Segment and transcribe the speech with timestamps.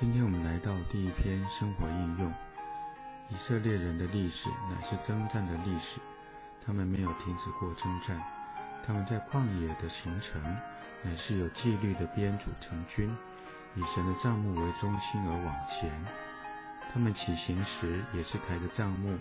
[0.00, 2.28] 今天我们来到第一篇生活应用。
[3.30, 6.00] 以色列人的历史乃是征战的历史，
[6.66, 8.20] 他们没有停止过征战。
[8.84, 10.42] 他们在旷野的行程
[11.04, 13.08] 乃是有纪律的编组成军，
[13.76, 15.88] 以神的帐幕为中心而往前。
[16.92, 19.16] 他们起行时也是抬着帐幕，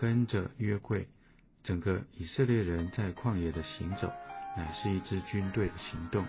[0.00, 1.08] 跟着约柜。
[1.64, 4.08] 整个以色列人在旷野的行走，
[4.56, 6.24] 乃是一支军队的行动，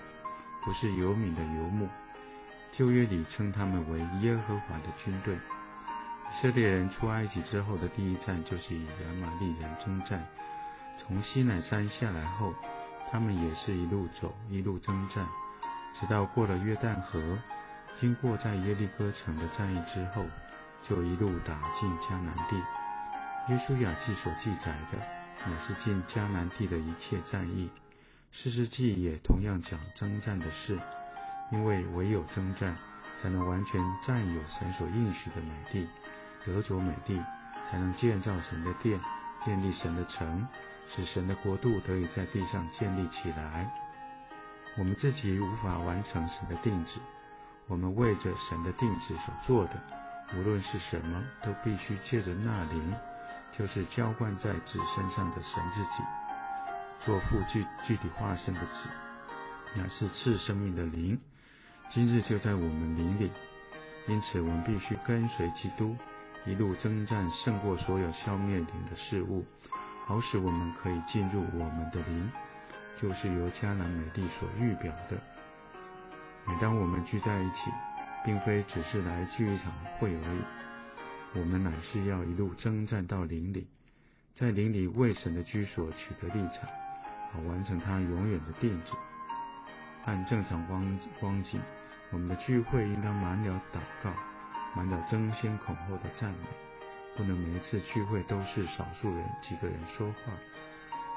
[0.66, 1.88] 不是游民的游牧。
[2.78, 5.36] 旧约里称他们为耶和华的军队。
[5.36, 10.26] 以色列人出埃及之后的第一站就是与亚玛利人征战。
[11.00, 12.54] 从西乃山下来后，
[13.12, 15.28] 他们也是一路走，一路征战，
[16.00, 17.38] 直到过了约旦河，
[18.00, 20.26] 经过在耶利哥城的战役之后，
[20.90, 22.56] 就一路打进迦南地。
[23.50, 24.98] 约书亚记所记载的，
[25.46, 27.70] 乃是进迦南地的一切战役。
[28.32, 30.80] 士师记也同样讲征战的事。
[31.54, 32.76] 因为唯有征战，
[33.22, 35.88] 才能完全占有神所应许的美地，
[36.44, 37.24] 得着美地，
[37.70, 39.00] 才能建造神的殿，
[39.46, 40.48] 建立神的城，
[40.96, 43.72] 使神的国度得以在地上建立起来。
[44.80, 47.00] 我们自己无法完成神的定旨，
[47.68, 49.80] 我们为着神的定旨所做的，
[50.36, 52.96] 无论是什么，都必须借着那灵，
[53.56, 56.04] 就是浇灌在子身上的神自己，
[57.06, 58.90] 做副具具体化身的子，
[59.76, 61.22] 乃是赐生命的灵。
[61.94, 63.32] 今日就在我们灵里，
[64.08, 65.96] 因此我们必须跟随基督，
[66.44, 69.46] 一路征战，胜过所有消灭灵的事物，
[70.08, 72.32] 好使我们可以进入我们的灵，
[73.00, 75.22] 就是由迦南美地所预表的。
[76.48, 77.72] 每当我们聚在一起，
[78.26, 83.68] 并非只是来聚一场会而已，我们乃是要一路征战到灵里，
[84.34, 86.68] 在灵里为神的居所取得立场，
[87.32, 88.94] 好完成他永远的定旨。
[90.06, 91.62] 按正常光光景。
[92.14, 94.12] 我们的聚会应当满了祷告，
[94.76, 96.46] 满了争先恐后的赞美，
[97.18, 100.32] 不能每一次聚会都是少数人几个人说话、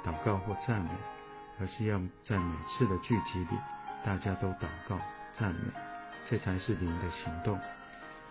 [0.02, 0.90] 祷告或赞美，
[1.60, 3.58] 而是要在每次的聚集里，
[4.02, 4.98] 大家都祷告、
[5.38, 5.60] 赞美，
[6.30, 7.60] 这才是灵的行动。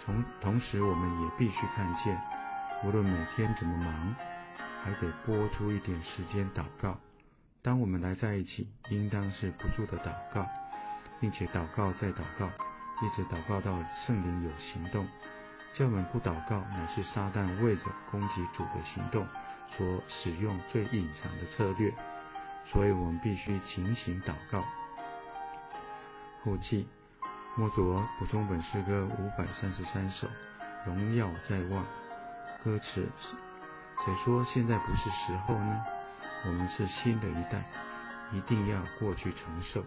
[0.03, 2.19] 从同时，我们也必须看见，
[2.83, 4.15] 无论每天怎么忙，
[4.83, 6.99] 还得拨出一点时间祷告。
[7.61, 10.47] 当我们来在一起，应当是不住的祷告。
[11.19, 12.47] 并且祷告再祷告，
[13.01, 15.07] 一直祷告到圣灵有行动。
[15.73, 19.27] 叫我们不祷告，乃是撒旦为着攻击主的行动
[19.77, 21.93] 所使用最隐藏的策略。
[22.71, 24.63] 所以我们必须勤行祷告。
[26.43, 26.87] 后记：
[27.55, 30.27] 摩卓补充本诗歌五百三十三首，
[30.85, 31.85] 荣耀在望。
[32.63, 33.07] 歌词：
[34.03, 35.85] 谁说现在不是时候呢？
[36.45, 37.63] 我们是新的一代，
[38.31, 39.83] 一定要过去承受。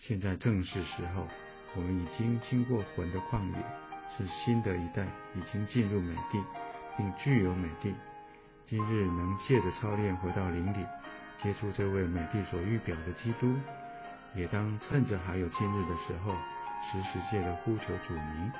[0.00, 1.28] 现在正是时候，
[1.76, 3.58] 我们已经经过魂的旷野，
[4.16, 5.04] 是新的一代，
[5.36, 6.42] 已经进入美地，
[6.96, 7.94] 并具有美地。
[8.64, 10.86] 今日能借着操练回到灵里，
[11.42, 13.54] 接触这位美地所预表的基督，
[14.34, 18.50] 也当趁着还有今日的时候，时时借着呼求主名，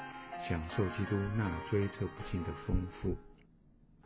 [0.47, 3.17] 享受基督那追测不尽的丰富。